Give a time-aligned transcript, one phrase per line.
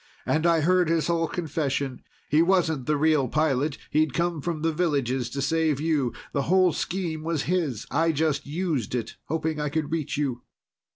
[0.25, 2.01] And I heard his whole confession.
[2.27, 3.77] He wasn't the real pilot.
[3.91, 6.11] He'd come from the villages to save you.
[6.33, 7.85] The whole scheme was his.
[7.91, 10.41] I just used it, hoping I could reach you."